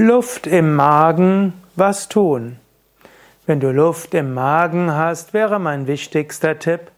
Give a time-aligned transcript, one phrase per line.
[0.00, 2.60] Luft im Magen, was tun?
[3.46, 6.92] Wenn du Luft im Magen hast, wäre mein wichtigster Tipp,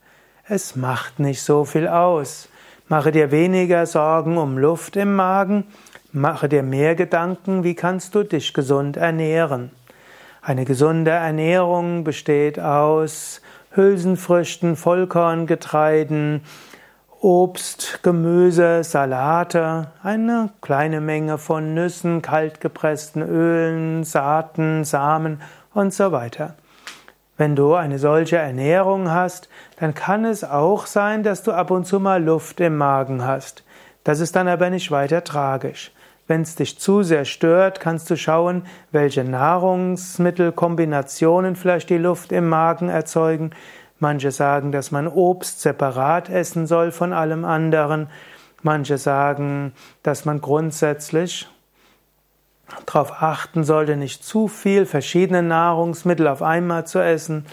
[0.46, 2.51] es macht nicht so viel aus.
[2.89, 5.65] Mache dir weniger Sorgen um Luft im Magen,
[6.13, 9.71] mache dir mehr Gedanken, wie kannst du dich gesund ernähren.
[10.42, 13.40] Eine gesunde Ernährung besteht aus
[13.71, 16.42] Hülsenfrüchten, Vollkorngetreiden,
[17.23, 25.42] Obst, Gemüse, Salate, eine kleine Menge von Nüssen, kaltgepressten Ölen, Saaten, Samen
[25.75, 26.55] und so weiter.
[27.37, 31.84] Wenn du eine solche Ernährung hast, dann kann es auch sein, dass du ab und
[31.84, 33.64] zu mal Luft im Magen hast.
[34.02, 35.92] Das ist dann aber nicht weiter tragisch.
[36.27, 42.48] Wenn es dich zu sehr stört, kannst du schauen, welche Nahrungsmittelkombinationen vielleicht die Luft im
[42.48, 43.50] Magen erzeugen.
[44.00, 48.08] Manche sagen, dass man Obst separat essen soll von allem anderen.
[48.62, 49.72] Manche sagen,
[50.02, 51.48] dass man grundsätzlich
[52.86, 57.47] darauf achten sollte, nicht zu viel verschiedene Nahrungsmittel auf einmal zu essen.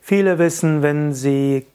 [0.00, 1.66] Viele wissen, wenn sie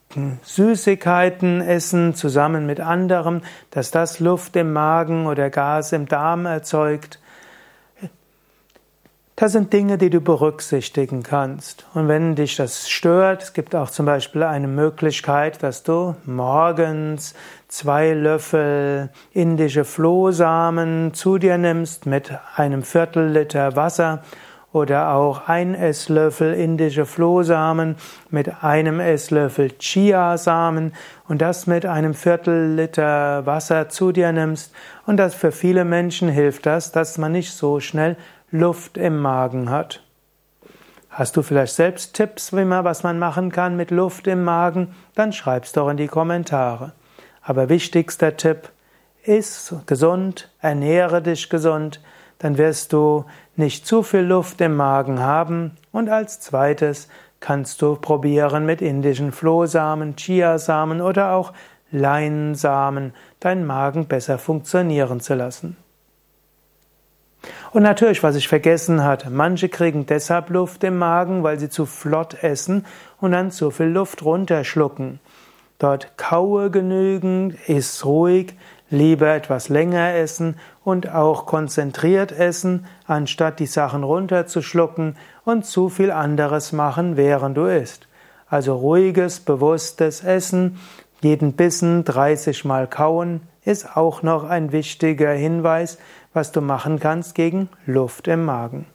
[0.44, 7.20] Süßigkeiten essen zusammen mit anderem, dass das Luft im Magen oder Gas im Darm erzeugt.
[9.40, 11.86] Das sind Dinge, die du berücksichtigen kannst.
[11.94, 17.36] Und wenn dich das stört, es gibt auch zum Beispiel eine Möglichkeit, dass du morgens
[17.68, 24.24] zwei Löffel indische Flohsamen zu dir nimmst mit einem Viertel Liter Wasser
[24.74, 27.96] oder auch ein Esslöffel indische Flohsamen
[28.32, 30.94] mit einem Esslöffel Chiasamen
[31.28, 34.74] und das mit einem Viertel Liter Wasser zu dir nimmst.
[35.06, 38.18] Und das für viele Menschen hilft das, dass man nicht so schnell
[38.52, 40.04] Luft im Magen hat.
[41.10, 44.96] Hast du vielleicht selbst Tipps, wie man, was man machen kann mit Luft im Magen?
[45.16, 46.94] Dann schreib's doch in die Kommentare.
[47.42, 48.70] Aber wichtigster Tipp,
[49.24, 52.00] iss gesund, ernähre dich gesund,
[52.40, 53.26] dann wirst du
[53.58, 57.10] nicht zu viel Luft im Magen haben und als zweites
[57.42, 61.52] kannst du probieren mit indischen Flohsamen, Chiasamen oder auch
[61.92, 65.76] Leinsamen deinen Magen besser funktionieren zu lassen.
[67.72, 71.86] Und natürlich, was ich vergessen hatte, manche kriegen deshalb Luft im Magen, weil sie zu
[71.86, 72.86] flott essen
[73.20, 75.20] und dann zu viel Luft runterschlucken.
[75.80, 78.56] Dort kaue genügend, iss ruhig,
[78.90, 86.12] lieber etwas länger essen und auch konzentriert essen, anstatt die Sachen runterzuschlucken und zu viel
[86.12, 88.08] anderes machen, während du isst.
[88.50, 90.80] Also ruhiges, bewusstes Essen,
[91.22, 95.98] jeden Bissen 30 Mal kauen, ist auch noch ein wichtiger Hinweis,
[96.34, 98.88] was du machen kannst gegen Luft im Magen.